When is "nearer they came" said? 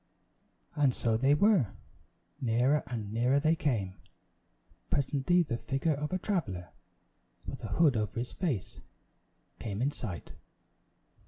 3.13-3.97